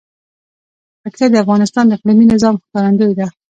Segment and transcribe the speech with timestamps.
[1.01, 3.27] پکتیا د افغانستان د اقلیمي نظام ښکارندوی ده.